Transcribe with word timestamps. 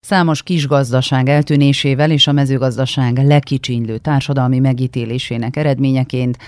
Számos 0.00 0.42
kisgazdaság 0.42 1.28
eltűnésével 1.28 2.10
és 2.10 2.26
a 2.26 2.32
mezőgazdaság 2.32 3.18
lekicsinylő 3.26 3.98
társadalmi 3.98 4.58
megítélésének 4.58 5.56
eredményeként 5.56 6.38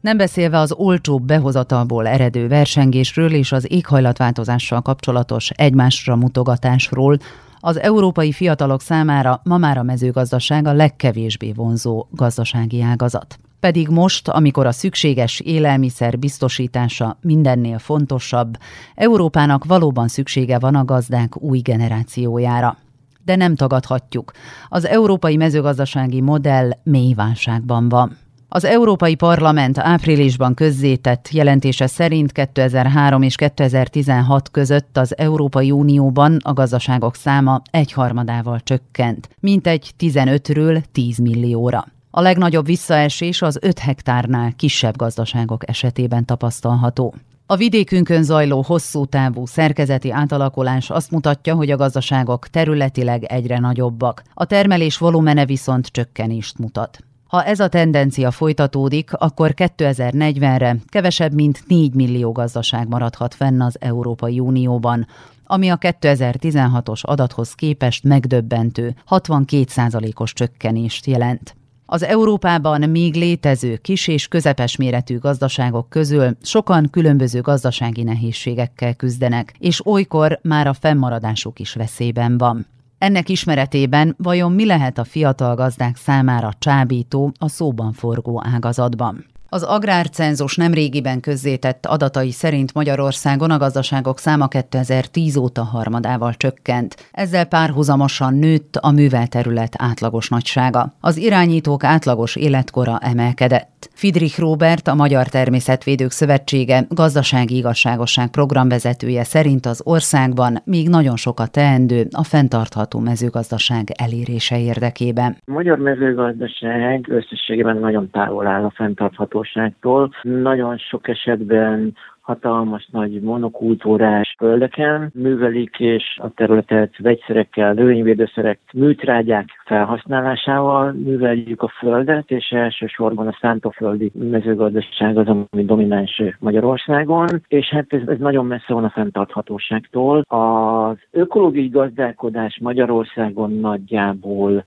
nem 0.00 0.16
beszélve 0.16 0.58
az 0.58 0.72
olcsóbb 0.72 1.22
behozatalból 1.22 2.06
eredő 2.06 2.48
versengésről 2.48 3.32
és 3.32 3.52
az 3.52 3.72
éghajlatváltozással 3.72 4.82
kapcsolatos 4.82 5.50
egymásra 5.50 6.16
mutogatásról, 6.16 7.18
az 7.60 7.78
európai 7.80 8.32
fiatalok 8.32 8.80
számára 8.80 9.40
ma 9.44 9.56
már 9.56 9.78
a 9.78 9.82
mezőgazdaság 9.82 10.66
a 10.66 10.72
legkevésbé 10.72 11.52
vonzó 11.52 12.06
gazdasági 12.10 12.82
ágazat. 12.82 13.38
Pedig 13.66 13.88
most, 13.88 14.28
amikor 14.28 14.66
a 14.66 14.72
szükséges 14.72 15.40
élelmiszer 15.40 16.18
biztosítása 16.18 17.18
mindennél 17.20 17.78
fontosabb, 17.78 18.56
Európának 18.94 19.64
valóban 19.64 20.08
szüksége 20.08 20.58
van 20.58 20.74
a 20.74 20.84
gazdák 20.84 21.42
új 21.42 21.58
generációjára 21.58 22.76
de 23.24 23.36
nem 23.36 23.54
tagadhatjuk. 23.54 24.32
Az 24.68 24.86
európai 24.86 25.36
mezőgazdasági 25.36 26.20
modell 26.20 26.70
mély 26.82 27.14
válságban 27.14 27.88
van. 27.88 28.16
Az 28.48 28.64
Európai 28.64 29.14
Parlament 29.14 29.78
áprilisban 29.78 30.54
közzétett 30.54 31.28
jelentése 31.30 31.86
szerint 31.86 32.32
2003 32.32 33.22
és 33.22 33.36
2016 33.36 34.50
között 34.50 34.96
az 34.96 35.18
Európai 35.18 35.70
Unióban 35.70 36.38
a 36.42 36.52
gazdaságok 36.52 37.14
száma 37.14 37.62
egyharmadával 37.70 38.60
csökkent, 38.60 39.28
mintegy 39.40 39.94
15-ről 39.98 40.82
10 40.92 41.18
millióra. 41.18 41.94
A 42.18 42.20
legnagyobb 42.20 42.66
visszaesés 42.66 43.42
az 43.42 43.58
5 43.60 43.78
hektárnál 43.78 44.52
kisebb 44.52 44.96
gazdaságok 44.96 45.68
esetében 45.68 46.24
tapasztalható. 46.24 47.14
A 47.46 47.56
vidékünkön 47.56 48.22
zajló 48.22 48.62
hosszú 48.66 49.04
távú 49.04 49.46
szerkezeti 49.46 50.10
átalakulás 50.10 50.90
azt 50.90 51.10
mutatja, 51.10 51.54
hogy 51.54 51.70
a 51.70 51.76
gazdaságok 51.76 52.48
területileg 52.48 53.24
egyre 53.24 53.58
nagyobbak, 53.58 54.22
a 54.34 54.44
termelés 54.44 54.98
volumene 54.98 55.46
viszont 55.46 55.86
csökkenést 55.86 56.58
mutat. 56.58 56.98
Ha 57.26 57.44
ez 57.44 57.60
a 57.60 57.68
tendencia 57.68 58.30
folytatódik, 58.30 59.12
akkor 59.12 59.52
2040-re 59.56 60.76
kevesebb 60.86 61.32
mint 61.32 61.64
4 61.66 61.94
millió 61.94 62.32
gazdaság 62.32 62.88
maradhat 62.88 63.34
fenn 63.34 63.60
az 63.60 63.76
Európai 63.80 64.40
Unióban, 64.40 65.06
ami 65.46 65.68
a 65.68 65.78
2016-os 65.78 67.00
adathoz 67.00 67.52
képest 67.52 68.04
megdöbbentő 68.04 68.94
62%-os 69.10 70.32
csökkenést 70.32 71.06
jelent. 71.06 71.56
Az 71.88 72.02
Európában 72.02 72.90
még 72.90 73.14
létező 73.14 73.76
kis 73.76 74.08
és 74.08 74.28
közepes 74.28 74.76
méretű 74.76 75.18
gazdaságok 75.18 75.88
közül 75.88 76.36
sokan 76.42 76.88
különböző 76.90 77.40
gazdasági 77.40 78.02
nehézségekkel 78.02 78.94
küzdenek, 78.94 79.54
és 79.58 79.86
olykor 79.86 80.38
már 80.42 80.66
a 80.66 80.72
fennmaradásuk 80.72 81.58
is 81.58 81.74
veszélyben 81.74 82.38
van. 82.38 82.66
Ennek 82.98 83.28
ismeretében 83.28 84.14
vajon 84.18 84.52
mi 84.52 84.66
lehet 84.66 84.98
a 84.98 85.04
fiatal 85.04 85.54
gazdák 85.54 85.96
számára 85.96 86.50
csábító 86.58 87.32
a 87.38 87.48
szóban 87.48 87.92
forgó 87.92 88.42
ágazatban? 88.54 89.24
Az 89.48 89.62
agrárcenzus 89.62 90.56
nemrégiben 90.56 91.20
közzétett 91.20 91.86
adatai 91.86 92.30
szerint 92.30 92.74
Magyarországon 92.74 93.50
a 93.50 93.58
gazdaságok 93.58 94.18
száma 94.18 94.48
2010 94.48 95.36
óta 95.36 95.62
harmadával 95.62 96.34
csökkent. 96.34 96.94
Ezzel 97.12 97.44
párhuzamosan 97.44 98.34
nőtt 98.34 98.76
a 98.76 98.90
művelterület 98.90 99.72
átlagos 99.78 100.28
nagysága. 100.28 100.92
Az 101.00 101.16
irányítók 101.16 101.84
átlagos 101.84 102.36
életkora 102.36 102.98
emelkedett. 102.98 103.88
Fidrich 103.94 104.40
Robert, 104.40 104.88
a 104.88 104.94
Magyar 104.94 105.26
Természetvédők 105.26 106.10
Szövetsége 106.10 106.84
gazdasági 106.88 107.56
igazságosság 107.56 108.30
programvezetője 108.30 109.24
szerint 109.24 109.66
az 109.66 109.82
országban 109.84 110.58
még 110.64 110.88
nagyon 110.88 111.16
sokat 111.16 111.50
teendő 111.50 112.06
a 112.10 112.24
fenntartható 112.24 112.98
mezőgazdaság 112.98 113.84
elérése 113.94 114.60
érdekében. 114.60 115.36
A 115.46 115.52
magyar 115.52 115.78
mezőgazdaság 115.78 117.06
összességében 117.08 117.76
nagyon 117.76 118.10
távol 118.10 118.46
áll 118.46 118.64
a 118.64 118.72
fenntartható 118.74 119.35
lakosságtól. 119.36 120.14
Nagyon 120.22 120.78
sok 120.78 121.08
esetben 121.08 121.94
hatalmas 122.26 122.88
nagy 122.92 123.20
monokultúrás 123.20 124.34
földeken 124.38 125.10
művelik, 125.14 125.78
és 125.78 126.18
a 126.22 126.30
területet 126.30 126.98
vegyszerekkel, 126.98 127.72
növényvédőszerek, 127.72 128.58
műtrágyák 128.72 129.48
felhasználásával 129.64 130.92
műveljük 130.92 131.62
a 131.62 131.68
földet, 131.68 132.30
és 132.30 132.50
elsősorban 132.50 133.26
a 133.26 133.38
szántóföldi 133.40 134.10
mezőgazdaság 134.14 135.18
az, 135.18 135.26
ami 135.26 135.64
domináns 135.64 136.22
Magyarországon, 136.38 137.28
és 137.48 137.68
hát 137.68 137.92
ez, 137.92 138.00
ez 138.06 138.18
nagyon 138.18 138.46
messze 138.46 138.72
van 138.74 138.84
a 138.84 138.90
fenntarthatóságtól. 138.90 140.18
Az 140.28 140.96
ökológiai 141.10 141.68
gazdálkodás 141.68 142.58
Magyarországon 142.62 143.52
nagyjából 143.52 144.64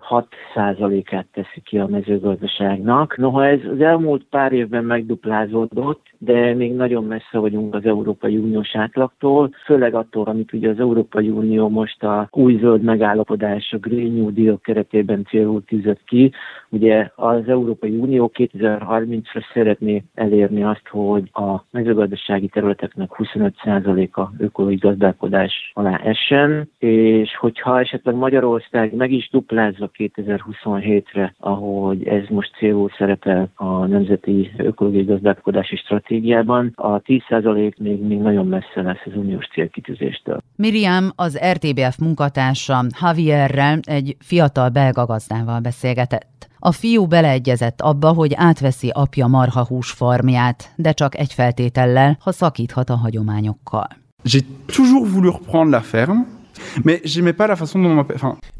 6%-át 0.55 1.25
teszi 1.33 1.61
ki 1.63 1.79
a 1.79 1.87
mezőgazdaságnak. 1.87 3.17
Noha 3.17 3.45
ez 3.45 3.59
az 3.73 3.81
elmúlt 3.81 4.25
pár 4.29 4.51
évben 4.51 4.83
megduplázódott, 4.83 6.07
de 6.17 6.53
még 6.53 6.75
nagyon 6.75 7.03
messze 7.03 7.39
vagyunk 7.49 7.75
az 7.75 7.85
Európai 7.85 8.37
Uniós 8.37 8.75
átlagtól, 8.75 9.49
főleg 9.65 9.93
attól, 9.93 10.25
amit 10.25 10.53
ugye 10.53 10.69
az 10.69 10.79
Európai 10.79 11.29
Unió 11.29 11.69
most 11.69 12.03
a 12.03 12.27
új 12.31 12.57
zöld 12.57 12.81
megállapodás, 12.81 13.73
a 13.73 13.77
Green 13.77 14.11
New 14.11 14.33
Deal 14.33 14.59
keretében 14.63 15.25
célul 15.25 15.63
tűzött 15.65 16.03
ki. 16.05 16.31
Ugye 16.69 17.09
az 17.15 17.47
Európai 17.47 17.97
Unió 17.97 18.31
2030-ra 18.33 19.43
szeretné 19.53 20.03
elérni 20.13 20.63
azt, 20.63 20.87
hogy 20.89 21.29
a 21.33 21.63
mezőgazdasági 21.71 22.47
területeknek 22.47 23.09
25%-a 23.17 24.21
ökológiai 24.37 24.79
gazdálkodás 24.79 25.71
alá 25.73 25.97
essen, 26.03 26.69
és 26.77 27.37
hogyha 27.37 27.79
esetleg 27.79 28.15
Magyarország 28.15 28.95
meg 28.95 29.11
is 29.11 29.29
duplázza 29.29 29.89
2027-re, 29.97 31.33
ahogy 31.39 32.07
ez 32.07 32.23
most 32.29 32.55
célul 32.57 32.89
szerepel 32.97 33.49
a 33.55 33.85
Nemzeti 33.85 34.51
Ökológiai 34.57 35.03
Gazdálkodási 35.03 35.75
Stratégiában, 35.75 36.71
a 36.75 37.01
10% 37.01 37.38
még, 37.77 38.01
még 38.01 38.19
nagyon 38.19 38.47
messze 38.47 38.81
lesz 38.81 39.01
az 39.05 39.15
uniós 39.15 39.47
célkitűzéstől. 39.53 40.41
Miriam 40.55 41.11
az 41.15 41.39
RTBF 41.51 41.97
munkatársa 41.97 42.85
Javierrel 43.01 43.79
egy 43.81 44.15
fiatal 44.19 44.69
belga 44.69 45.05
gazdával 45.05 45.59
beszélgetett. 45.59 46.47
A 46.59 46.71
fiú 46.71 47.05
beleegyezett 47.07 47.81
abba, 47.81 48.09
hogy 48.13 48.33
átveszi 48.35 48.89
apja 48.93 49.27
marhahús 49.27 49.91
farmját, 49.91 50.73
de 50.75 50.91
csak 50.91 51.17
egy 51.17 51.33
feltétellel, 51.33 52.17
ha 52.19 52.31
szakíthat 52.31 52.89
a 52.89 52.95
hagyományokkal. 52.95 53.87
J'ai 54.23 54.43
toujours 54.65 55.11
voulu 55.11 55.31
reprendre 55.31 55.77
la 55.77 55.81
ferme, 55.81 56.25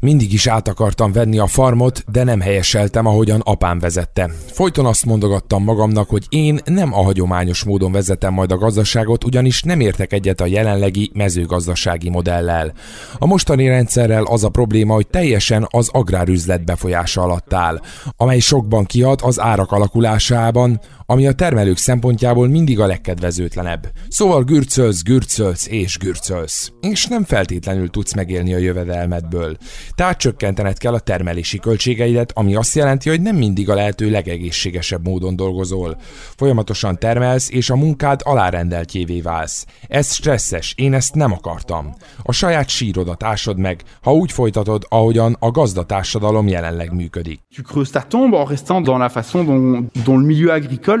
Mindig 0.00 0.32
is 0.32 0.46
át 0.46 0.68
akartam 0.68 1.12
venni 1.12 1.38
a 1.38 1.46
farmot, 1.46 2.04
de 2.12 2.24
nem 2.24 2.40
helyeseltem, 2.40 3.06
ahogyan 3.06 3.40
apám 3.40 3.78
vezette. 3.78 4.30
Folyton 4.46 4.86
azt 4.86 5.06
mondogattam 5.06 5.64
magamnak, 5.64 6.08
hogy 6.08 6.26
én 6.28 6.58
nem 6.64 6.92
a 6.94 7.02
hagyományos 7.02 7.64
módon 7.64 7.92
vezetem 7.92 8.32
majd 8.32 8.52
a 8.52 8.58
gazdaságot, 8.58 9.24
ugyanis 9.24 9.62
nem 9.62 9.80
értek 9.80 10.12
egyet 10.12 10.40
a 10.40 10.46
jelenlegi 10.46 11.10
mezőgazdasági 11.14 12.10
modellel. 12.10 12.72
A 13.18 13.26
mostani 13.26 13.68
rendszerrel 13.68 14.24
az 14.24 14.44
a 14.44 14.48
probléma, 14.48 14.94
hogy 14.94 15.06
teljesen 15.06 15.66
az 15.70 15.88
agrárüzlet 15.92 16.64
befolyása 16.64 17.22
alatt 17.22 17.52
áll, 17.52 17.80
amely 18.16 18.38
sokban 18.38 18.84
kiad 18.84 19.20
az 19.22 19.40
árak 19.40 19.72
alakulásában, 19.72 20.80
ami 21.10 21.26
a 21.26 21.32
termelők 21.32 21.76
szempontjából 21.76 22.48
mindig 22.48 22.80
a 22.80 22.86
legkedvezőtlenebb. 22.86 23.90
Szóval 24.08 24.44
gürcölsz, 24.44 25.02
gürcölsz 25.02 25.66
és 25.68 25.98
gürcölsz. 25.98 26.72
És 26.80 27.06
nem 27.06 27.24
feltétlenül 27.24 27.90
tudsz 27.90 28.14
megélni 28.14 28.54
a 28.54 28.58
jövedelmedből. 28.58 29.56
Tehát 29.94 30.18
csökkentened 30.18 30.78
kell 30.78 30.94
a 30.94 30.98
termelési 30.98 31.58
költségeidet, 31.58 32.32
ami 32.34 32.54
azt 32.54 32.74
jelenti, 32.74 33.08
hogy 33.08 33.20
nem 33.20 33.36
mindig 33.36 33.70
a 33.70 33.74
lehető 33.74 34.10
legegészségesebb 34.10 35.06
módon 35.06 35.36
dolgozol. 35.36 35.96
Folyamatosan 36.36 36.98
termelsz, 36.98 37.50
és 37.50 37.70
a 37.70 37.76
munkád 37.76 38.20
alárendeltjévé 38.24 39.20
válsz. 39.20 39.66
Ez 39.88 40.12
stresszes, 40.12 40.74
én 40.76 40.94
ezt 40.94 41.14
nem 41.14 41.32
akartam. 41.32 41.94
A 42.22 42.32
saját 42.32 42.68
sírodat 42.68 43.22
ásod 43.22 43.58
meg, 43.58 43.82
ha 44.02 44.12
úgy 44.12 44.32
folytatod, 44.32 44.86
ahogyan 44.88 45.36
a 45.38 45.50
gazdatársadalom 45.50 46.48
jelenleg 46.48 46.92
működik. 46.94 47.40
Tu 47.54 47.62
creuses 47.62 47.90
ta 47.90 48.04
tombe 48.08 48.36
en 48.36 48.46
restant 48.46 48.86
dans 48.86 48.98
la 48.98 49.08
façon 49.08 49.44
dont, 49.44 50.04
dont 50.04 50.20
le 50.20 50.26
milieu 50.26 50.50
agricole 50.50 50.99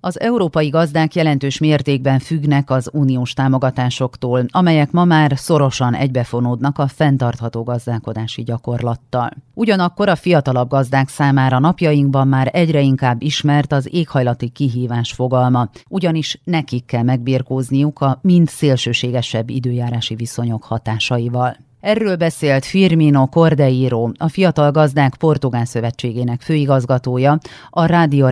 Az 0.00 0.20
európai 0.20 0.68
gazdák 0.68 1.14
jelentős 1.14 1.58
mértékben 1.58 2.18
függnek 2.18 2.70
az 2.70 2.90
uniós 2.92 3.32
támogatásoktól, 3.32 4.44
amelyek 4.50 4.90
ma 4.90 5.04
már 5.04 5.32
szorosan 5.36 5.94
egybefonódnak 5.94 6.78
a 6.78 6.86
fenntartható 6.86 7.62
gazdálkodási 7.62 8.42
gyakorlattal. 8.42 9.30
Ugyanakkor 9.54 10.08
a 10.08 10.16
fiatalabb 10.16 10.68
gazdák 10.68 11.08
számára 11.08 11.58
napjainkban 11.58 12.28
már 12.28 12.50
egyre 12.52 12.80
inkább 12.80 13.22
ismert 13.22 13.72
az 13.72 13.88
éghajlati 13.94 14.48
kihívás 14.48 15.12
fogalma, 15.12 15.70
ugyanis 15.88 16.40
nekik 16.44 16.84
kell 16.84 17.02
megbírkózniuk 17.02 18.00
a 18.00 18.18
mind 18.22 18.48
szélsőségesebb 18.48 19.50
időjárási 19.50 20.14
viszonyok 20.14 20.64
hatásaival. 20.64 21.56
Erről 21.84 22.16
beszélt 22.16 22.64
Firmino 22.64 23.26
Cordeiro, 23.26 24.10
a 24.18 24.28
Fiatal 24.28 24.70
Gazdák 24.70 25.14
Portugál 25.16 25.64
Szövetségének 25.64 26.40
főigazgatója, 26.40 27.38
a 27.70 27.84
Rádio 27.84 28.28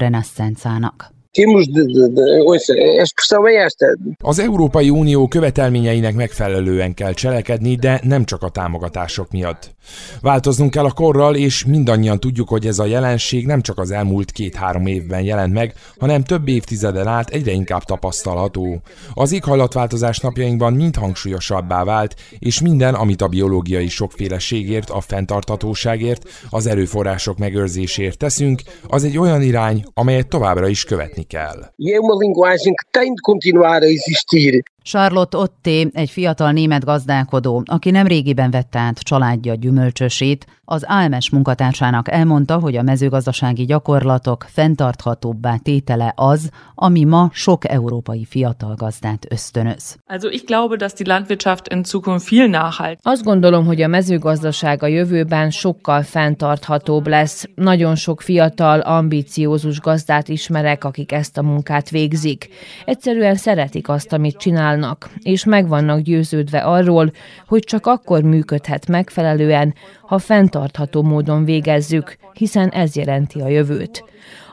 Renascenzának. 1.32 4.00
Az 4.18 4.38
Európai 4.38 4.90
Unió 4.90 5.28
követelményeinek 5.28 6.14
megfelelően 6.14 6.94
kell 6.94 7.12
cselekedni, 7.12 7.74
de 7.74 8.00
nem 8.02 8.24
csak 8.24 8.42
a 8.42 8.48
támogatások 8.48 9.30
miatt. 9.30 9.74
Változnunk 10.20 10.70
kell 10.70 10.84
a 10.84 10.90
korral, 10.90 11.34
és 11.34 11.64
mindannyian 11.64 12.20
tudjuk, 12.20 12.48
hogy 12.48 12.66
ez 12.66 12.78
a 12.78 12.84
jelenség 12.84 13.46
nem 13.46 13.60
csak 13.60 13.78
az 13.78 13.90
elmúlt 13.90 14.30
két-három 14.30 14.86
évben 14.86 15.22
jelent 15.22 15.52
meg, 15.52 15.74
hanem 15.98 16.24
több 16.24 16.48
évtizeden 16.48 17.06
át 17.06 17.30
egyre 17.30 17.52
inkább 17.52 17.82
tapasztalható. 17.82 18.80
Az 19.14 19.32
éghajlatváltozás 19.32 20.18
napjainkban 20.18 20.72
mind 20.72 20.96
hangsúlyosabbá 20.96 21.84
vált, 21.84 22.14
és 22.38 22.60
minden, 22.60 22.94
amit 22.94 23.22
a 23.22 23.28
biológiai 23.28 23.88
sokféleségért, 23.88 24.90
a 24.90 25.00
fenntarthatóságért, 25.00 26.28
az 26.50 26.66
erőforrások 26.66 27.38
megőrzésért 27.38 28.18
teszünk, 28.18 28.62
az 28.88 29.04
egy 29.04 29.18
olyan 29.18 29.42
irány, 29.42 29.84
amelyet 29.94 30.28
továbbra 30.28 30.68
is 30.68 30.84
követni 30.84 31.21
kell. 31.24 31.68
E 31.78 31.92
é 31.92 32.00
uma 32.00 32.16
linguagem 32.18 32.72
que 32.74 32.86
tem 32.92 33.14
de 33.14 33.22
continuar 33.22 33.82
a 33.82 33.86
existir. 33.86 34.62
Charlotte 34.82 35.38
Otté 35.38 35.90
egy 35.92 36.10
fiatal 36.10 36.52
német 36.52 36.84
gazdálkodó, 36.84 37.62
aki 37.66 37.90
nem 37.90 38.06
régiben 38.06 38.50
vette 38.50 38.78
át 38.78 38.98
családja 38.98 39.54
gyümölcsösét, 39.54 40.46
az 40.72 40.84
AMS 40.86 41.30
munkatársának 41.30 42.10
elmondta, 42.10 42.58
hogy 42.58 42.76
a 42.76 42.82
mezőgazdasági 42.82 43.64
gyakorlatok 43.64 44.46
fenntarthatóbbá 44.48 45.56
tétele 45.56 46.12
az, 46.16 46.50
ami 46.74 47.04
ma 47.04 47.30
sok 47.32 47.70
európai 47.70 48.24
fiatal 48.24 48.74
gazdát 48.74 49.26
ösztönöz. 49.28 49.96
Also 50.06 50.28
ich 50.28 50.44
glaube, 50.44 50.76
dass 50.76 50.92
die 50.92 51.06
Landwirtschaft 51.06 51.68
in 51.72 51.84
Zukunft 51.84 52.28
viel 52.28 52.46
nachhalt. 52.46 52.98
Azt 53.02 53.22
gondolom, 53.22 53.66
hogy 53.66 53.82
a 53.82 53.86
mezőgazdaság 53.86 54.82
a 54.82 54.86
jövőben 54.86 55.50
sokkal 55.50 56.02
fenntarthatóbb 56.02 57.06
lesz. 57.06 57.44
Nagyon 57.54 57.94
sok 57.94 58.20
fiatal, 58.20 58.80
ambiciózus 58.80 59.80
gazdát 59.80 60.28
ismerek, 60.28 60.84
akik 60.84 61.12
ezt 61.12 61.38
a 61.38 61.42
munkát 61.42 61.90
végzik. 61.90 62.48
Egyszerűen 62.84 63.34
szeretik 63.34 63.88
azt, 63.88 64.12
amit 64.12 64.36
csinálnak, 64.72 65.10
és 65.22 65.44
meg 65.44 65.68
vannak 65.68 66.00
győződve 66.00 66.58
arról, 66.58 67.12
hogy 67.46 67.64
csak 67.64 67.86
akkor 67.86 68.22
működhet 68.22 68.88
megfelelően, 68.88 69.74
ha 70.02 70.18
fenntartható 70.18 71.02
módon 71.02 71.44
végezzük, 71.44 72.16
hiszen 72.32 72.68
ez 72.68 72.96
jelenti 72.96 73.40
a 73.40 73.48
jövőt. 73.48 74.04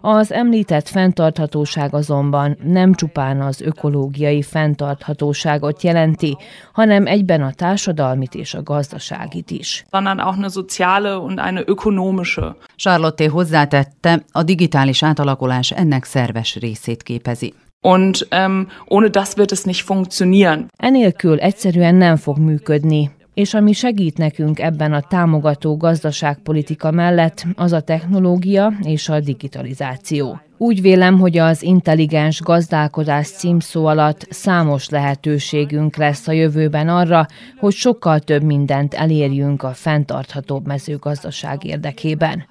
Az 0.01 0.31
említett 0.31 0.87
fenntarthatóság 0.87 1.93
azonban 1.93 2.57
nem 2.63 2.93
csupán 2.93 3.41
az 3.41 3.61
ökológiai 3.61 4.41
fenntarthatóságot 4.41 5.83
jelenti, 5.83 6.37
hanem 6.73 7.05
egyben 7.07 7.41
a 7.41 7.51
társadalmit 7.51 8.35
és 8.35 8.53
a 8.53 8.63
gazdaságit 8.63 9.51
is. 9.51 9.85
Sondern 9.91 10.19
auch 10.19 10.37
eine 10.37 10.49
soziale 10.49 11.17
und 11.17 11.39
eine 11.39 11.63
ökonomische. 11.65 12.55
Charlotte 12.75 13.29
hozzátette, 13.29 14.23
a 14.31 14.43
digitális 14.43 15.03
átalakulás 15.03 15.71
ennek 15.71 16.03
szerves 16.03 16.55
részét 16.55 17.03
képezi. 17.03 17.53
Und 17.81 18.27
ähm, 18.31 18.67
ohne 18.87 19.09
das 19.09 19.37
wird 19.37 19.51
es 19.51 19.65
nicht 19.65 19.83
funktionieren. 19.83 20.67
Enélkül 20.77 21.39
egyszerűen 21.39 21.95
nem 21.95 22.15
fog 22.17 22.37
működni 22.37 23.11
és 23.39 23.53
ami 23.53 23.73
segít 23.73 24.17
nekünk 24.17 24.59
ebben 24.59 24.93
a 24.93 25.01
támogató 25.01 25.77
gazdaságpolitika 25.77 26.91
mellett, 26.91 27.45
az 27.55 27.71
a 27.71 27.81
technológia 27.81 28.73
és 28.83 29.09
a 29.09 29.19
digitalizáció. 29.19 30.39
Úgy 30.57 30.81
vélem, 30.81 31.19
hogy 31.19 31.37
az 31.37 31.63
intelligens 31.63 32.41
gazdálkodás 32.41 33.27
címszó 33.27 33.85
alatt 33.85 34.25
számos 34.29 34.89
lehetőségünk 34.89 35.95
lesz 35.95 36.27
a 36.27 36.31
jövőben 36.31 36.89
arra, 36.89 37.25
hogy 37.57 37.73
sokkal 37.73 38.19
több 38.19 38.43
mindent 38.43 38.93
elérjünk 38.93 39.63
a 39.63 39.73
fenntarthatóbb 39.73 40.67
mezőgazdaság 40.67 41.63
érdekében. 41.63 42.45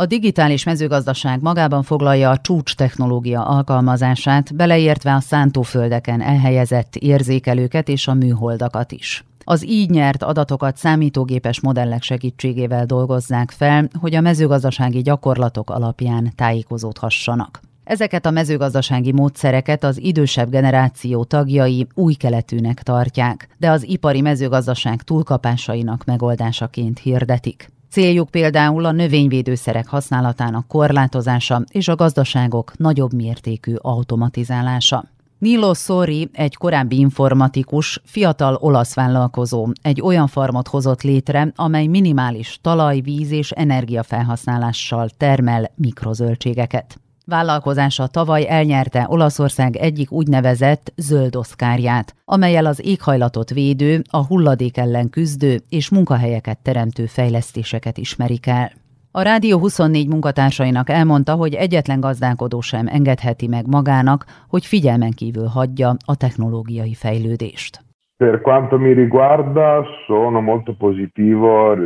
A 0.00 0.06
digitális 0.06 0.64
mezőgazdaság 0.64 1.42
magában 1.42 1.82
foglalja 1.82 2.30
a 2.30 2.38
csúcs 2.38 2.74
technológia 2.74 3.42
alkalmazását, 3.46 4.54
beleértve 4.54 5.14
a 5.14 5.20
szántóföldeken 5.20 6.20
elhelyezett 6.20 6.96
érzékelőket 6.96 7.88
és 7.88 8.08
a 8.08 8.14
műholdakat 8.14 8.92
is. 8.92 9.24
Az 9.44 9.66
így 9.68 9.90
nyert 9.90 10.22
adatokat 10.22 10.76
számítógépes 10.76 11.60
modellek 11.60 12.02
segítségével 12.02 12.86
dolgozzák 12.86 13.50
fel, 13.50 13.88
hogy 14.00 14.14
a 14.14 14.20
mezőgazdasági 14.20 15.02
gyakorlatok 15.02 15.70
alapján 15.70 16.32
tájékozódhassanak. 16.34 17.60
Ezeket 17.84 18.26
a 18.26 18.30
mezőgazdasági 18.30 19.12
módszereket 19.12 19.84
az 19.84 20.00
idősebb 20.00 20.50
generáció 20.50 21.24
tagjai 21.24 21.86
új 21.94 22.14
keletűnek 22.14 22.82
tartják, 22.82 23.48
de 23.56 23.70
az 23.70 23.88
ipari 23.88 24.20
mezőgazdaság 24.20 25.02
túlkapásainak 25.02 26.04
megoldásaként 26.04 26.98
hirdetik. 26.98 27.76
Céljuk 27.90 28.30
például 28.30 28.84
a 28.84 28.92
növényvédőszerek 28.92 29.88
használatának 29.88 30.68
korlátozása 30.68 31.62
és 31.70 31.88
a 31.88 31.94
gazdaságok 31.94 32.72
nagyobb 32.76 33.12
mértékű 33.12 33.74
automatizálása. 33.74 35.04
Nilo 35.38 35.74
Sori, 35.74 36.28
egy 36.32 36.56
korábbi 36.56 36.98
informatikus, 36.98 38.00
fiatal 38.04 38.54
olasz 38.60 38.94
vállalkozó, 38.94 39.68
egy 39.82 40.00
olyan 40.00 40.26
farmot 40.26 40.68
hozott 40.68 41.02
létre, 41.02 41.52
amely 41.56 41.86
minimális 41.86 42.58
talaj, 42.62 43.00
víz 43.00 43.30
és 43.30 43.50
energiafelhasználással 43.50 45.08
termel 45.16 45.70
mikrozöldségeket. 45.74 47.00
Vállalkozása 47.28 48.06
tavaly 48.06 48.46
elnyerte 48.48 49.06
Olaszország 49.08 49.76
egyik 49.76 50.12
úgynevezett 50.12 50.92
zöld 50.96 51.36
oszkárját, 51.36 52.14
amelyel 52.24 52.66
az 52.66 52.86
éghajlatot 52.86 53.50
védő, 53.50 54.02
a 54.10 54.26
hulladék 54.26 54.76
ellen 54.76 55.10
küzdő 55.10 55.56
és 55.68 55.90
munkahelyeket 55.90 56.58
teremtő 56.62 57.06
fejlesztéseket 57.06 57.98
ismerik 57.98 58.46
el. 58.46 58.70
A 59.12 59.22
Rádió 59.22 59.58
24 59.58 60.08
munkatársainak 60.08 60.90
elmondta, 60.90 61.34
hogy 61.34 61.54
egyetlen 61.54 62.00
gazdálkodó 62.00 62.60
sem 62.60 62.86
engedheti 62.86 63.46
meg 63.46 63.66
magának, 63.66 64.24
hogy 64.48 64.66
figyelmen 64.66 65.10
kívül 65.10 65.46
hagyja 65.46 65.96
a 66.04 66.16
technológiai 66.16 66.94
fejlődést. 66.94 67.80
Per 68.16 68.40
quanto 68.40 68.78
mi 68.78 68.92
riguarda, 68.92 69.86
sono 70.06 70.40
molto 70.40 70.72
positivo 70.72 71.76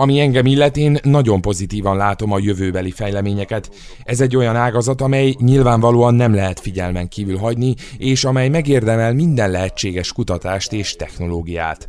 ami 0.00 0.20
engem 0.20 0.46
illet, 0.46 0.76
én 0.76 0.98
nagyon 1.02 1.40
pozitívan 1.40 1.96
látom 1.96 2.32
a 2.32 2.38
jövőbeli 2.38 2.90
fejleményeket. 2.90 3.70
Ez 4.04 4.20
egy 4.20 4.36
olyan 4.36 4.56
ágazat, 4.56 5.00
amely 5.00 5.34
nyilvánvalóan 5.38 6.14
nem 6.14 6.34
lehet 6.34 6.60
figyelmen 6.60 7.08
kívül 7.08 7.36
hagyni, 7.36 7.74
és 7.98 8.24
amely 8.24 8.48
megérdemel 8.48 9.14
minden 9.14 9.50
lehetséges 9.50 10.12
kutatást 10.12 10.72
és 10.72 10.96
technológiát. 10.96 11.86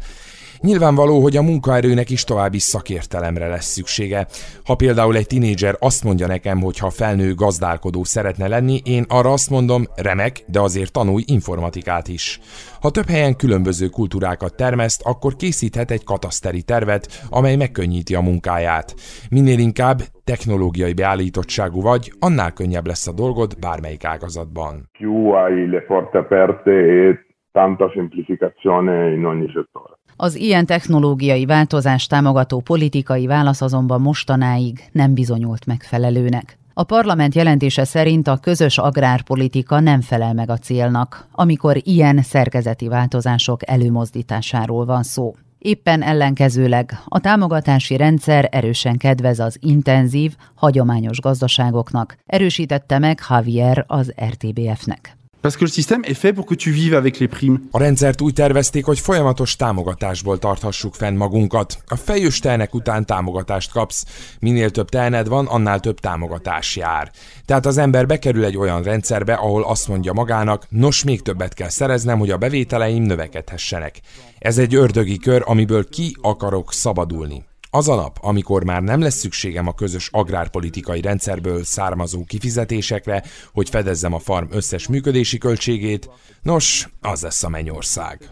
Nyilvánvaló, 0.62 1.22
hogy 1.22 1.38
a 1.38 1.42
munkaerőnek 1.42 2.10
is 2.10 2.24
további 2.24 2.60
szakértelemre 2.60 3.48
lesz 3.48 3.66
szüksége. 3.66 4.26
Ha 4.66 4.76
például 4.76 5.16
egy 5.16 5.28
tinédzser 5.28 5.76
azt 5.80 6.04
mondja 6.04 6.28
nekem, 6.28 6.62
hogy 6.62 6.78
ha 6.78 6.90
felnő 6.90 7.34
gazdálkodó 7.34 8.04
szeretne 8.04 8.48
lenni, 8.48 8.80
én 8.86 9.06
arra 9.08 9.32
azt 9.32 9.50
mondom, 9.50 9.84
remek, 9.96 10.44
de 10.48 10.60
azért 10.60 10.92
tanulj 10.92 11.24
informatikát 11.28 12.08
is. 12.08 12.40
Ha 12.82 12.90
több 12.90 13.10
helyen 13.10 13.36
különböző 13.36 13.88
kultúrákat 13.88 14.56
termeszt, 14.56 15.02
akkor 15.06 15.36
készíthet 15.36 15.92
egy 15.92 16.04
kataszteri 16.04 16.62
tervet, 16.62 17.08
amely 17.30 17.56
megkönnyíti 17.56 18.16
a 18.16 18.22
munkáját. 18.22 18.94
Minél 19.30 19.60
inkább 19.60 19.98
technológiai 20.24 20.94
beállítottságú 20.94 21.82
vagy, 21.82 22.12
annál 22.20 22.52
könnyebb 22.54 22.88
lesz 22.88 23.08
a 23.08 23.14
dolgod 23.14 23.52
bármelyik 23.60 24.06
ágazatban. 24.06 24.90
Hai 25.32 25.70
le 25.70 25.80
porte 25.88 26.18
aperte 26.18 26.72
e 26.72 27.30
tanta 27.52 27.90
semplificazione 27.94 29.14
in 29.14 29.26
ogni 29.26 29.48
settore. 29.48 30.00
Az 30.24 30.36
ilyen 30.36 30.66
technológiai 30.66 31.46
változás 31.46 32.08
támogató 32.08 32.60
politikai 32.60 33.26
válasz 33.26 33.62
azonban 33.62 34.02
mostanáig 34.02 34.90
nem 34.92 35.14
bizonyult 35.14 35.66
megfelelőnek. 35.66 36.58
A 36.74 36.84
parlament 36.84 37.36
jelentése 37.36 37.84
szerint 37.84 38.28
a 38.28 38.38
közös 38.38 38.78
agrárpolitika 38.78 39.80
nem 39.80 40.02
felel 40.02 40.34
meg 40.34 40.50
a 40.50 40.58
célnak, 40.58 41.28
amikor 41.32 41.78
ilyen 41.84 42.22
szerkezeti 42.22 42.88
változások 42.88 43.70
előmozdításáról 43.70 44.86
van 44.86 45.04
szó. 45.04 45.36
Éppen 45.58 46.02
ellenkezőleg 46.02 47.00
a 47.06 47.20
támogatási 47.20 47.98
rendszer 47.98 48.50
erősen 48.52 48.98
kedvez 48.98 49.40
az 49.40 49.58
intenzív, 49.60 50.36
hagyományos 50.56 51.20
gazdaságoknak, 51.20 52.18
erősítette 52.26 53.00
meg 53.00 53.20
Javier 53.30 53.86
az 53.88 54.14
RTBF-nek. 54.30 55.20
Parce 55.42 55.58
que 55.58 55.64
le 55.64 55.70
système 55.70 56.02
est 56.04 56.14
fait 56.14 56.34
pour 56.34 56.46
que 56.46 56.54
tu 56.54 56.70
vives 56.72 56.94
avec 56.94 57.18
les 57.20 57.28
primes. 57.28 57.60
A 57.72 57.78
rendszert 57.78 58.22
úgy 58.22 58.34
tervezték, 58.34 58.86
hogy 58.86 59.00
folyamatos 59.00 59.56
támogatásból 59.56 60.40
tarthassuk 60.40 60.96
fenn 60.96 61.16
magunkat. 61.16 61.78
A 61.88 61.96
fejős 61.96 62.40
telnek 62.40 62.74
után 62.74 63.06
támogatást 63.06 63.72
kapsz. 63.72 64.06
Minél 64.40 64.70
több 64.70 64.90
telned 64.90 65.28
van, 65.28 65.46
annál 65.46 65.80
több 65.80 66.00
támogatás 66.00 66.76
jár. 66.76 67.12
Tehát 67.46 67.66
az 67.66 67.78
ember 67.78 68.06
bekerül 68.06 68.46
egy 68.46 68.58
olyan 68.58 68.84
rendszerbe, 68.84 69.34
ahol 69.34 69.64
azt 69.64 69.88
mondja 69.88 70.14
magának, 70.14 70.66
nos, 70.70 71.04
még 71.04 71.22
többet 71.22 71.54
kell 71.54 71.70
szereznem, 71.70 72.20
hogy 72.20 72.30
a 72.30 72.38
bevételeim 72.38 73.04
növekedhessenek. 73.04 74.02
Ez 74.40 74.58
egy 74.58 74.76
ördögi 74.76 75.18
kör, 75.18 75.44
amiből 75.46 75.90
ki 75.90 76.16
akarok 76.22 76.74
szabadulni. 76.74 77.50
Az 77.74 77.90
a 77.90 77.96
nap, 77.96 78.18
amikor 78.22 78.64
már 78.64 78.82
nem 78.82 79.02
lesz 79.02 79.16
szükségem 79.18 79.68
a 79.68 79.74
közös 79.74 80.10
agrárpolitikai 80.12 81.02
rendszerből 81.02 81.64
származó 81.64 82.24
kifizetésekre, 82.24 83.24
hogy 83.54 83.70
fedezzem 83.70 84.14
a 84.14 84.20
farm 84.20 84.46
összes 84.50 84.88
működési 84.88 85.38
költségét, 85.38 86.10
nos, 86.42 86.90
az 87.02 87.22
lesz 87.22 87.44
a 87.44 87.50
mennyország. 87.50 88.30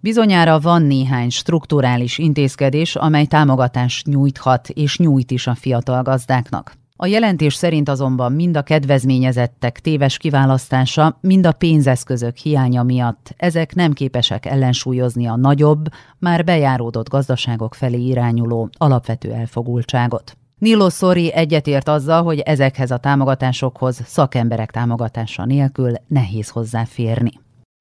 Bizonyára 0.00 0.60
van 0.60 0.82
néhány 0.82 1.30
strukturális 1.30 2.18
intézkedés, 2.18 2.96
amely 2.96 3.26
támogatást 3.26 4.06
nyújthat 4.06 4.68
és 4.68 4.98
nyújt 4.98 5.30
is 5.30 5.46
a 5.46 5.54
fiatal 5.54 6.02
gazdáknak. 6.02 6.79
A 7.02 7.06
jelentés 7.06 7.54
szerint 7.54 7.88
azonban 7.88 8.32
mind 8.32 8.56
a 8.56 8.62
kedvezményezettek 8.62 9.78
téves 9.78 10.16
kiválasztása, 10.16 11.16
mind 11.20 11.46
a 11.46 11.52
pénzeszközök 11.52 12.36
hiánya 12.36 12.82
miatt 12.82 13.34
ezek 13.36 13.74
nem 13.74 13.92
képesek 13.92 14.46
ellensúlyozni 14.46 15.26
a 15.26 15.36
nagyobb, 15.36 15.84
már 16.18 16.44
bejáródott 16.44 17.08
gazdaságok 17.08 17.74
felé 17.74 17.98
irányuló 17.98 18.68
alapvető 18.78 19.32
elfogultságot. 19.32 20.32
Nilo 20.58 20.88
Sori 20.88 21.32
egyetért 21.34 21.88
azzal, 21.88 22.22
hogy 22.22 22.38
ezekhez 22.38 22.90
a 22.90 22.98
támogatásokhoz 22.98 24.00
szakemberek 24.04 24.70
támogatása 24.70 25.44
nélkül 25.44 25.92
nehéz 26.08 26.48
hozzáférni. 26.50 27.32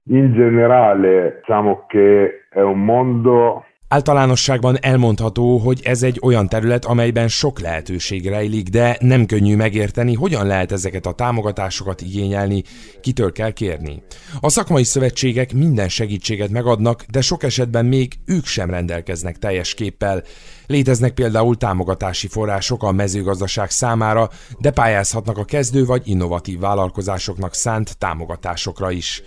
In 0.03 0.31
generale, 0.31 1.29
diciamo 1.39 1.85
che 1.88 2.29
è 2.49 2.61
un 2.61 2.77
mondo 2.77 3.63
Általánosságban 3.91 4.77
elmondható, 4.81 5.58
hogy 5.58 5.81
ez 5.84 6.03
egy 6.03 6.19
olyan 6.22 6.50
terület, 6.50 6.86
amelyben 6.86 7.27
sok 7.27 7.60
lehetőség 7.60 8.27
rejlik, 8.27 8.67
de 8.67 8.98
nem 9.00 9.25
könnyű 9.25 9.55
megérteni, 9.55 10.13
hogyan 10.13 10.48
lehet 10.48 10.72
ezeket 10.72 11.05
a 11.05 11.12
támogatásokat 11.12 12.01
igényelni, 12.01 12.63
kitől 13.01 13.31
kell 13.31 13.51
kérni. 13.51 14.03
A 14.39 14.50
szakmai 14.50 14.84
szövetségek 14.84 15.53
minden 15.53 15.89
segítséget 15.89 16.50
megadnak, 16.50 17.05
de 17.12 17.22
sok 17.22 17.43
esetben 17.43 17.86
még 17.86 18.13
ők 18.25 18.46
sem 18.46 18.69
rendelkeznek 18.69 19.38
teljes 19.38 19.74
képpel. 19.74 20.24
Léteznek 20.67 21.13
például 21.13 21.58
támogatási 21.58 22.27
források 22.27 22.84
a 22.84 22.91
mezőgazdaság 22.91 23.69
számára, 23.69 24.29
de 24.60 24.72
pályázhatnak 24.72 25.38
a 25.38 25.46
kezdő 25.46 25.86
vagy 25.86 26.08
innovatív 26.08 26.60
vállalkozásoknak 26.60 27.53
szánt 27.53 27.98
támogatásokra 27.98 28.91
is. 28.91 29.24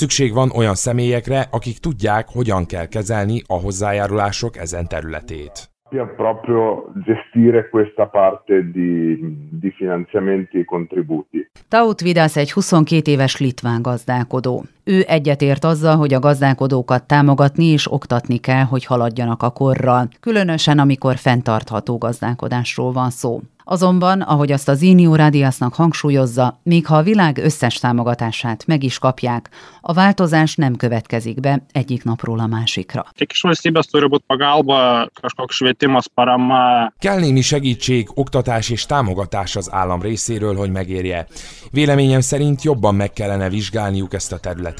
Szükség 0.00 0.32
van 0.32 0.50
olyan 0.50 0.74
személyekre, 0.74 1.46
akik 1.50 1.78
tudják, 1.78 2.28
hogyan 2.28 2.66
kell 2.66 2.86
kezelni 2.86 3.42
a 3.46 3.54
hozzájárulások 3.54 4.56
ezen 4.56 4.88
területét 4.88 5.72
proprio 6.16 6.84
gestire 7.04 7.68
questa 7.68 8.06
parte 8.06 8.70
di, 8.70 9.18
di 9.60 9.70
finanziamenti 9.70 10.58
e 10.58 10.64
contributi. 10.64 11.50
Taut 11.68 12.00
Vidas 12.00 12.36
egy 12.36 12.52
22 12.52 13.10
éves 13.10 13.38
litván 13.38 13.82
gazdálkodó. 13.82 14.64
Ő 14.84 15.04
egyetért 15.06 15.64
azzal, 15.64 15.96
hogy 15.96 16.14
a 16.14 16.18
gazdálkodókat 16.18 17.04
támogatni 17.04 17.64
és 17.64 17.92
oktatni 17.92 18.38
kell, 18.38 18.64
hogy 18.64 18.84
haladjanak 18.84 19.42
a 19.42 19.50
korral, 19.50 20.08
különösen 20.20 20.78
amikor 20.78 21.16
fenntartható 21.16 21.98
gazdálkodásról 21.98 22.92
van 22.92 23.10
szó. 23.10 23.40
Azonban, 23.66 24.20
ahogy 24.20 24.52
azt 24.52 24.68
az 24.68 24.78
Zinio 24.78 25.16
Radiasnak 25.16 25.74
hangsúlyozza, 25.74 26.60
még 26.62 26.86
ha 26.86 26.96
a 26.96 27.02
világ 27.02 27.38
összes 27.38 27.78
támogatását 27.78 28.66
meg 28.66 28.82
is 28.82 28.98
kapják, 28.98 29.50
a 29.80 29.92
változás 29.92 30.54
nem 30.54 30.76
következik 30.76 31.40
be 31.40 31.62
egyik 31.72 32.04
napról 32.04 32.38
a 32.38 32.46
másikra. 32.46 33.06
Kell 36.98 37.18
némi 37.18 37.40
segítség, 37.40 38.08
oktatás 38.14 38.70
és 38.70 38.86
támogatás 38.86 39.56
az 39.56 39.72
állam 39.72 40.02
részéről, 40.02 40.56
hogy 40.56 40.70
megérje. 40.70 41.26
Véleményem 41.70 42.20
szerint 42.20 42.62
jobban 42.62 42.94
meg 42.94 43.12
kellene 43.12 43.48
vizsgálniuk 43.48 44.14
ezt 44.14 44.32
a 44.32 44.38
területet. 44.38 44.73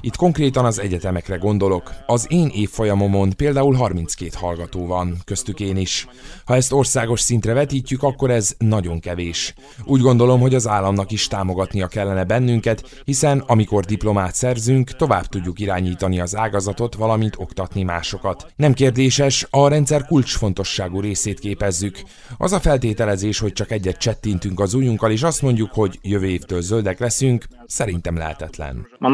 Itt 0.00 0.16
konkrétan 0.16 0.64
az 0.64 0.80
egyetemekre 0.80 1.36
gondolok. 1.36 1.92
Az 2.06 2.26
én 2.28 2.50
évfolyamomon 2.54 3.32
például 3.36 3.74
32 3.74 4.30
hallgató 4.34 4.86
van, 4.86 5.16
köztük 5.24 5.60
én 5.60 5.76
is. 5.76 6.06
Ha 6.44 6.54
ezt 6.54 6.72
országos 6.72 7.20
szintre 7.20 7.52
vetítjük, 7.52 8.02
akkor 8.02 8.30
ez 8.30 8.54
nagyon 8.58 9.00
kevés. 9.00 9.54
Úgy 9.84 10.00
gondolom, 10.00 10.40
hogy 10.40 10.54
az 10.54 10.68
államnak 10.68 11.10
is 11.10 11.26
támogatnia 11.26 11.86
kellene 11.86 12.24
bennünket, 12.24 13.02
hiszen 13.04 13.38
amikor 13.46 13.84
diplomát 13.84 14.34
szerzünk, 14.34 14.90
tovább 14.90 15.26
tudjuk 15.26 15.60
irányítani 15.60 16.20
az 16.20 16.36
ágazatot, 16.36 16.94
valamint 16.94 17.36
oktatni 17.38 17.82
másokat. 17.82 18.52
Nem 18.56 18.72
kérdéses, 18.72 19.46
a 19.50 19.68
rendszer 19.68 20.06
kulcsfontosságú 20.06 21.00
részét 21.00 21.38
képezzük. 21.38 22.02
Az 22.38 22.52
a 22.52 22.60
feltételezés, 22.60 23.38
hogy 23.38 23.52
csak 23.52 23.70
egyet 23.70 23.96
csettintünk 23.98 24.60
az 24.60 24.74
ujjunkkal, 24.74 25.10
és 25.10 25.22
azt 25.22 25.42
mondjuk, 25.42 25.70
hogy 25.72 25.98
jövő 26.02 26.26
évtől 26.26 26.60
zöldek 26.60 26.98
leszünk, 26.98 27.44
szerintem 27.66 28.16
lehetetlen. 28.16 28.86
A 28.98 29.08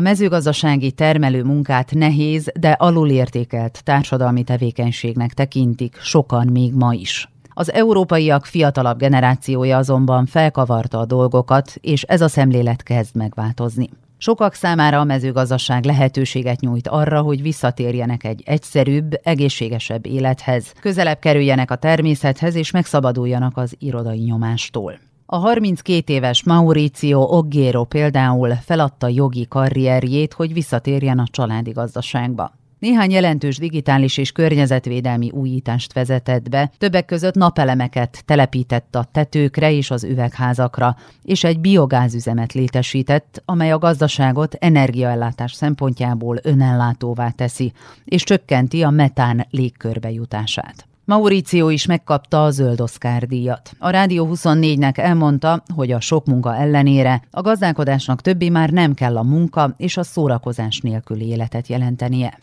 mezőgazdasági 0.00 0.92
termelő 0.92 1.42
munkát 1.42 1.94
nehéz, 1.94 2.50
de 2.60 2.70
alulértékelt 2.70 3.80
társadalmi 3.84 4.42
tevékenységnek 4.42 5.32
tekintik 5.32 5.96
sokan 6.00 6.46
még 6.46 6.74
ma 6.74 6.92
is. 6.92 7.28
Az 7.48 7.72
európaiak 7.72 8.46
fiatalabb 8.46 8.98
generációja 8.98 9.76
azonban 9.76 10.26
felkavarta 10.26 10.98
a 10.98 11.06
dolgokat, 11.06 11.74
és 11.80 12.02
ez 12.02 12.20
a 12.20 12.28
szemlélet 12.28 12.82
kezd 12.82 13.16
megváltozni. 13.16 13.88
Sokak 14.20 14.54
számára 14.54 15.00
a 15.00 15.04
mezőgazdaság 15.04 15.84
lehetőséget 15.84 16.60
nyújt 16.60 16.88
arra, 16.88 17.20
hogy 17.20 17.42
visszatérjenek 17.42 18.24
egy 18.24 18.42
egyszerűbb, 18.46 19.20
egészségesebb 19.22 20.06
élethez, 20.06 20.72
közelebb 20.80 21.18
kerüljenek 21.18 21.70
a 21.70 21.76
természethez 21.76 22.54
és 22.54 22.70
megszabaduljanak 22.70 23.56
az 23.56 23.74
irodai 23.78 24.18
nyomástól. 24.18 24.98
A 25.30 25.36
32 25.36 26.12
éves 26.12 26.42
Mauricio 26.42 27.20
Oggero 27.20 27.84
például 27.84 28.54
feladta 28.54 29.08
jogi 29.08 29.46
karrierjét, 29.48 30.32
hogy 30.32 30.52
visszatérjen 30.52 31.18
a 31.18 31.26
családi 31.30 31.70
gazdaságba. 31.70 32.52
Néhány 32.78 33.10
jelentős 33.10 33.58
digitális 33.58 34.16
és 34.16 34.32
környezetvédelmi 34.32 35.30
újítást 35.30 35.92
vezetett 35.92 36.48
be, 36.48 36.70
többek 36.78 37.04
között 37.04 37.34
napelemeket 37.34 38.22
telepített 38.24 38.94
a 38.94 39.08
tetőkre 39.12 39.72
és 39.72 39.90
az 39.90 40.04
üvegházakra, 40.04 40.96
és 41.22 41.44
egy 41.44 41.60
biogázüzemet 41.60 42.52
létesített, 42.52 43.42
amely 43.44 43.72
a 43.72 43.78
gazdaságot 43.78 44.54
energiaellátás 44.54 45.52
szempontjából 45.52 46.38
önellátóvá 46.42 47.30
teszi, 47.30 47.72
és 48.04 48.22
csökkenti 48.22 48.82
a 48.82 48.90
metán 48.90 49.46
légkörbe 49.50 50.10
jutását. 50.10 50.87
Mauricio 51.08 51.68
is 51.68 51.86
megkapta 51.86 52.44
a 52.44 52.50
zöld 52.50 52.80
Oscar 52.80 53.26
díjat. 53.26 53.70
A 53.78 53.90
Rádió 53.90 54.28
24-nek 54.32 54.98
elmondta, 54.98 55.62
hogy 55.74 55.92
a 55.92 56.00
sok 56.00 56.26
munka 56.26 56.56
ellenére 56.56 57.22
a 57.30 57.40
gazdálkodásnak 57.40 58.20
többi 58.20 58.48
már 58.48 58.70
nem 58.70 58.94
kell 58.94 59.16
a 59.16 59.22
munka 59.22 59.74
és 59.76 59.96
a 59.96 60.02
szórakozás 60.02 60.80
nélküli 60.80 61.28
életet 61.28 61.66
jelentenie. 61.66 62.38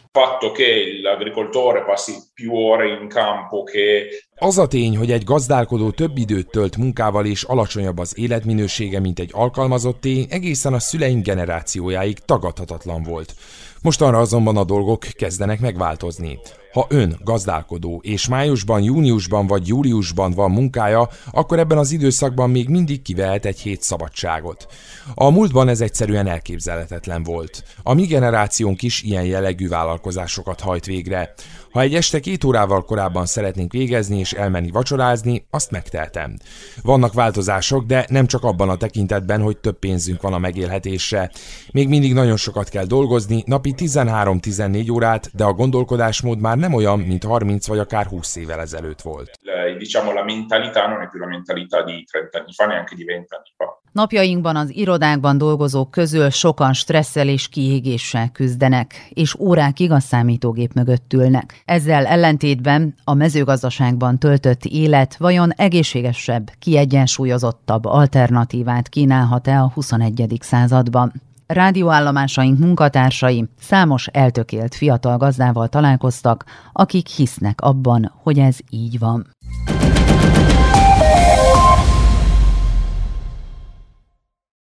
Az 4.36 4.58
a 4.58 4.68
tény, 4.68 4.98
hogy 4.98 5.12
egy 5.12 5.24
gazdálkodó 5.24 5.92
több 5.92 6.18
időt 6.18 6.50
tölt 6.50 6.78
munkával 6.78 7.26
és 7.26 7.44
alacsonyabb 7.44 7.98
az 7.98 8.18
életminősége, 8.18 9.00
mint 9.00 9.20
egy 9.20 9.30
alkalmazotté, 9.34 10.26
egészen 10.30 10.74
a 10.74 10.80
szüleink 10.80 11.26
generációjáig 11.26 12.20
tagadhatatlan 12.20 13.04
volt. 13.04 13.34
Mostanra 13.82 14.18
azonban 14.18 14.58
a 14.58 14.64
dolgok 14.64 15.00
kezdenek 15.00 15.60
megváltozni. 15.60 16.40
Ha 16.76 16.86
ön 16.90 17.18
gazdálkodó, 17.24 18.02
és 18.04 18.28
májusban, 18.28 18.82
júniusban 18.82 19.48
vagy 19.48 19.68
júliusban 19.68 20.32
van 20.32 20.52
munkája, 20.52 21.10
akkor 21.32 21.60
ebben 21.60 21.78
az 21.78 21.92
időszakban 21.92 22.50
még 22.50 22.70
mindig 22.70 23.02
kivehet 23.02 23.46
egy 23.46 23.60
hét 23.60 23.82
szabadságot. 23.82 24.66
A 25.14 25.30
múltban 25.30 25.68
ez 25.68 25.82
egyszerűen 25.82 26.28
elképzelhetetlen 26.28 27.24
volt. 27.24 27.64
A 27.84 27.94
mi 27.94 28.06
generációnk 28.06 28.82
is 28.82 29.02
ilyen 29.02 29.26
jellegű 29.26 29.68
vállalkozásokat 29.68 30.60
hajt 30.60 30.86
végre. 30.86 31.34
Ha 31.76 31.82
egy 31.82 31.96
este 31.96 32.20
két 32.20 32.44
órával 32.44 32.86
korábban 32.86 33.26
szeretnénk 33.26 33.72
végezni 33.72 34.20
és 34.20 34.34
elmenni 34.34 34.72
vacsorázni, 34.72 35.46
azt 35.50 35.72
megteltem. 35.72 36.38
Vannak 36.82 37.14
változások, 37.14 37.86
de 37.86 38.06
nem 38.10 38.28
csak 38.28 38.44
abban 38.44 38.70
a 38.70 38.78
tekintetben, 38.78 39.42
hogy 39.42 39.58
több 39.58 39.80
pénzünk 39.80 40.22
van 40.22 40.34
a 40.34 40.38
megélhetésre. 40.38 41.32
Még 41.72 41.88
mindig 41.88 42.14
nagyon 42.14 42.38
sokat 42.38 42.70
kell 42.70 42.86
dolgozni, 42.86 43.44
napi 43.46 43.74
13-14 43.78 44.92
órát, 44.92 45.30
de 45.34 45.44
a 45.44 45.54
gondolkodásmód 45.54 46.40
már 46.40 46.58
nem 46.66 46.74
olyan, 46.74 47.00
mint 47.00 47.24
30 47.24 47.68
vagy 47.68 47.80
akár 47.80 48.06
20 48.06 48.36
évvel 48.36 48.60
ezelőtt 48.60 49.02
volt. 49.02 49.32
Diciamo 49.78 50.12
la 50.12 50.24
mentalità 50.24 50.88
non 50.88 51.02
è 51.02 51.08
più 51.12 51.20
la 51.20 51.28
mentalità 51.28 51.84
di 51.84 52.06
30 52.12 52.40
anni 52.40 52.54
fa, 52.54 52.66
neanche 52.66 52.96
di 52.96 53.04
20 53.04 53.36
anni 53.38 53.52
fa. 53.58 53.82
Napjainkban 53.92 54.56
az 54.56 54.76
irodákban 54.76 55.38
dolgozók 55.38 55.92
közül 55.92 56.30
sokan 56.30 56.74
stresszel 56.74 57.28
és 57.28 57.48
kiégéssel 57.48 58.30
küzdenek, 58.32 59.08
és 59.14 59.36
órákig 59.40 59.92
a 59.92 60.00
számítógép 60.00 60.74
mögött 60.74 61.14
ülnek. 61.14 61.62
Ezzel 61.66 62.06
ellentétben 62.06 62.96
a 63.04 63.14
mezőgazdaságban 63.14 64.20
töltött 64.20 64.64
élet 64.64 65.18
vajon 65.18 65.52
egészségesebb, 65.52 66.52
kiegyensúlyozottabb 66.60 67.86
alternatívát 67.86 68.90
kínálhat-e 68.90 69.60
a 69.60 69.72
21. 69.74 70.38
században? 70.40 71.14
Rádióállomásaink 71.48 72.60
munkatársai 72.60 73.50
számos 73.60 74.08
eltökélt 74.08 74.76
fiatal 74.76 75.18
gazdával 75.18 75.68
találkoztak, 75.68 76.44
akik 76.74 77.08
hisznek 77.08 77.62
abban, 77.62 78.12
hogy 78.24 78.40
ez 78.40 78.58
így 78.70 79.00
van. 79.00 79.28